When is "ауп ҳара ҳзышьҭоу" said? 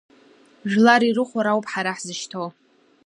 1.53-2.47